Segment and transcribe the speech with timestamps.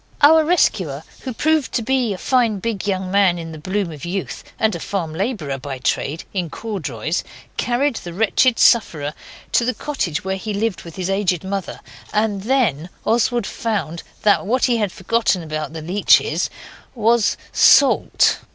[0.21, 4.03] Our rescuer, who proved to be a fine big young man in the bloom of
[4.03, 7.23] youth, and a farm labourer by trade, in corduroys,
[7.57, 9.13] carried the wretched sufferer
[9.51, 14.43] to the cottage where he lived with his aged mother; and then Oswald found that
[14.47, 16.49] what he had forgotten about the leeches
[16.95, 18.39] was SALT.